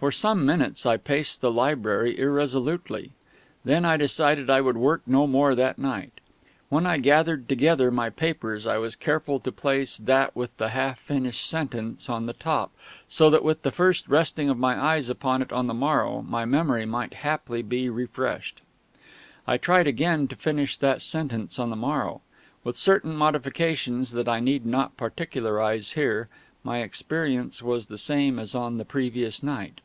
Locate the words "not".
24.66-24.98